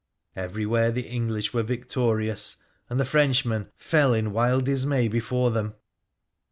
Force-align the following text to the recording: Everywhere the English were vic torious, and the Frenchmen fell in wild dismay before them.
Everywhere 0.35 0.89
the 0.89 1.07
English 1.07 1.53
were 1.53 1.61
vic 1.61 1.87
torious, 1.87 2.55
and 2.89 2.99
the 2.99 3.05
Frenchmen 3.05 3.69
fell 3.77 4.15
in 4.15 4.33
wild 4.33 4.65
dismay 4.65 5.07
before 5.07 5.51
them. 5.51 5.75